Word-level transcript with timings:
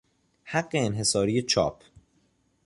حق 0.43 0.69
انحصاری 0.73 1.41
چاپ 1.41 1.83